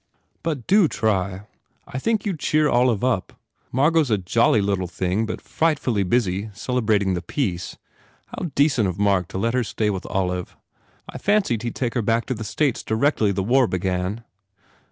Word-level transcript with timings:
"But 0.41 0.65
do 0.65 0.87
try. 0.87 1.41
I 1.85 1.99
think 1.99 2.25
you 2.25 2.33
d 2.33 2.39
cheer 2.39 2.67
Olive 2.67 3.03
up. 3.03 3.33
Margot 3.71 3.99
s 4.01 4.09
a 4.09 4.17
jolly 4.17 4.59
little 4.59 4.87
thing 4.87 5.27
but 5.27 5.39
frightfully 5.39 6.01
busy 6.01 6.49
celebrating 6.55 7.13
the 7.13 7.21
peace. 7.21 7.77
How 8.35 8.49
decent 8.55 8.87
of 8.87 8.97
Mark 8.97 9.27
to 9.27 9.37
let 9.37 9.53
her 9.53 9.63
stay 9.63 9.91
with 9.91 10.07
Olive! 10.07 10.57
I 11.07 11.19
fancied 11.19 11.61
he 11.61 11.69
d 11.69 11.73
take 11.73 11.93
her 11.93 12.01
back 12.01 12.25
to 12.25 12.33
the 12.33 12.43
States 12.43 12.81
directly 12.81 13.31
the 13.31 13.43
war 13.43 13.67
began." 13.67 14.23